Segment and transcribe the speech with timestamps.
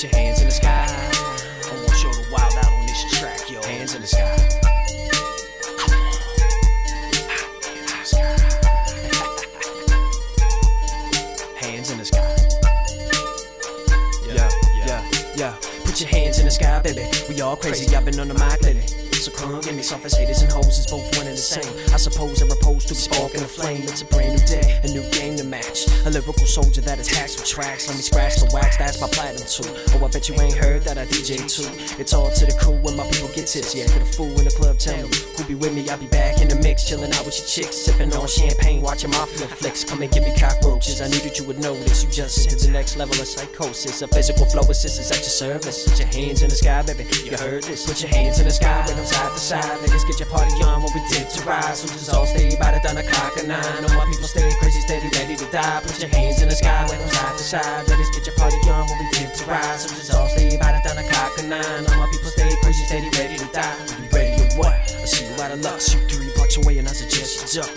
[0.00, 0.86] Put your hands in the sky.
[0.88, 3.60] I want you to wild out on this track, yo.
[3.60, 4.22] Hands in the sky.
[11.56, 12.36] Hands in the sky.
[14.26, 14.48] Yeah,
[14.86, 15.56] yeah, yeah.
[15.84, 17.06] Put your hands in the sky, baby.
[17.28, 17.94] We all crazy.
[17.94, 19.09] I've been on the mic lately.
[19.20, 21.68] So come give me some as haters and hoes is both one and the same.
[21.92, 23.82] I suppose I repose to be sparking a flame.
[23.82, 25.84] It's a brand new day, a new game to match.
[26.06, 27.86] A lyrical soldier that is hatched with tracks.
[27.86, 29.68] Let me scratch the wax, that's my platinum too.
[29.92, 31.68] Oh, I bet you ain't heard that I DJ too.
[32.00, 33.88] It's all to the crew when my people get.
[33.88, 35.88] After the fool in the club, tell me who be with me.
[35.88, 39.10] I'll be back in the mix, chilling out with your chicks, sipping on champagne, watching
[39.10, 39.84] mafia flicks.
[39.84, 41.00] Come and give me cockroaches.
[41.00, 42.04] I knew that you would notice.
[42.04, 44.02] You just hit the next level of psychosis.
[44.02, 45.88] A physical flow assist is at your service.
[45.88, 47.04] Put your hands in the sky, baby.
[47.24, 47.86] You heard this.
[47.86, 49.78] Put your hands in the sky, with them side to side.
[49.80, 51.80] Niggas get your party on when we dip to rise.
[51.80, 53.84] So just all stay by the a clock of nine.
[53.88, 55.80] All my people stay crazy, steady, ready to die.
[55.82, 57.86] Put your hands in the sky, with them side to side.
[57.86, 59.84] Niggas get your party on when we dip to rise.
[59.84, 61.86] So just all stay by the a clock of nine.
[61.88, 62.39] All my people stay
[63.60, 63.76] die.
[64.00, 64.74] You ready to what?
[64.74, 65.80] I see you out of luck.
[65.80, 67.72] Shoot three blocks away and I suggest you jump.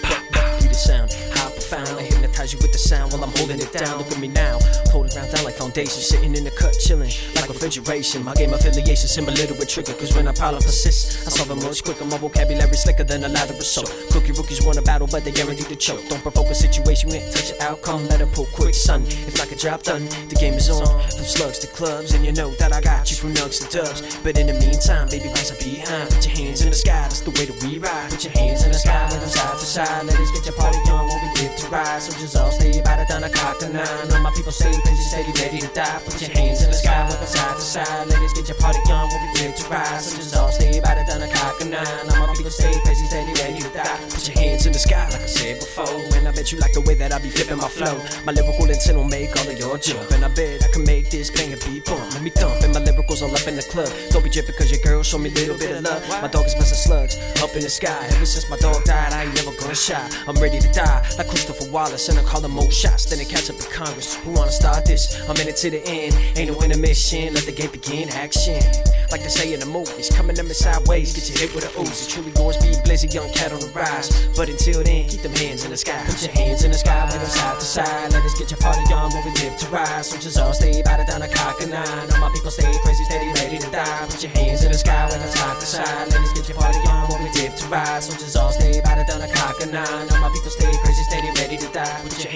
[0.59, 1.89] Beat the sound, how profound.
[1.99, 3.97] I hypnotize you with the sound while I'm holding it down.
[3.97, 4.59] Look at me now,
[4.93, 5.99] holding ground down like foundation.
[6.11, 8.23] Sitting in the cut, chilling like refrigeration.
[8.23, 11.63] My game affiliation to a trigger, cause when I pile up assists, I solve it
[11.63, 12.05] much quicker.
[12.05, 13.89] My vocabulary slicker than a ladder of soap.
[14.11, 16.01] Cookie rookies want a battle, but they guaranteed to choke.
[16.09, 18.07] Don't provoke a situation, we ain't touch the outcome.
[18.09, 19.03] Let pull quick, son.
[19.27, 20.85] If like a drop done, the game is on.
[20.85, 23.99] From slugs to clubs, and you know that I got you from nugs to dubs.
[24.23, 26.09] But in the meantime, baby, rise up behind.
[26.13, 28.09] Put your hands in the sky, that's the way that we ride.
[28.11, 30.05] Put your hands in the sky, with them side to side.
[30.05, 32.05] Ladies, get your party on when we get to rise.
[32.05, 34.11] So just all stay by the done a clock to nine.
[34.13, 36.01] All my people stay busy, steady, ready to die.
[36.05, 38.07] Put your hands in the sky, them side to side.
[38.07, 40.11] Ladies, get your party on when we get to rise.
[40.11, 42.03] So just all stay by the done a clock to nine.
[42.11, 43.99] All my people stay busy, steady, ready to die.
[44.09, 45.99] Put your hands in the sky, like I said before.
[46.17, 47.95] And I bet you like the way that I be flipping my flow.
[48.25, 50.11] My lyrical intent will make all of your jump.
[50.11, 52.13] And I bet I can make this bang and beat bump.
[52.13, 53.89] Let me thump, and my lyricals all up in the club.
[54.11, 56.01] Don't be dripping cause your girl show me a little bit of love.
[56.21, 58.07] My dog is busting slugs up in the sky.
[58.15, 62.07] Ever since my dog died, I ain't never I'm ready to die, like Christopher Wallace,
[62.07, 63.05] and I call him more shots.
[63.05, 64.13] Then they catch up in Congress.
[64.17, 65.17] Who wanna start this?
[65.27, 66.13] I'm in it to the end.
[66.37, 67.33] Ain't no intermission.
[67.33, 68.09] Let the game begin.
[68.09, 68.61] Action.
[69.09, 71.13] Like they say in the movies, coming at me sideways.
[71.17, 72.05] Get your hit with a Uzi.
[72.05, 74.13] Truly yours, be blazing, young cat on the rise.
[74.37, 76.05] But until then, keep them hands in the sky.
[76.05, 78.13] Put your hands in the sky, wave them side to side.
[78.13, 80.13] Let us get your party on when we live to rise.
[80.21, 82.13] Just all stay by the down a cock and nine.
[82.13, 84.05] All my people stay crazy, steady, ready to die.
[84.05, 86.13] Put your hands in the sky, wave them side to side.
[86.13, 88.09] Let us get your party on when we live to rise.
[88.09, 88.92] Just all stay by
[89.65, 90.11] the nine.
[90.11, 91.99] All my people stay crazy, steady, ready to die.
[92.03, 92.33] Put your